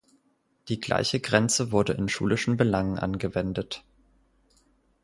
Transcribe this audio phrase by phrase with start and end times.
[0.67, 3.83] Die gleiche Grenze wurde in schulischen Belangen angewendet.